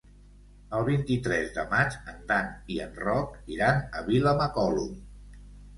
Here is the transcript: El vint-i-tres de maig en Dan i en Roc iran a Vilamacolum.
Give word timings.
El 0.77 0.85
vint-i-tres 0.87 1.51
de 1.59 1.65
maig 1.75 1.99
en 2.15 2.25
Dan 2.33 2.49
i 2.77 2.81
en 2.89 2.99
Roc 3.05 3.39
iran 3.59 3.87
a 4.01 4.05
Vilamacolum. 4.13 4.95